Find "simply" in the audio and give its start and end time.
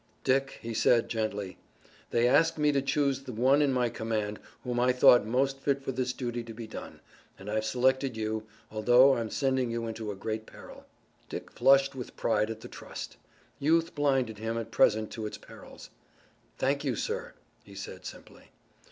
18.03-18.49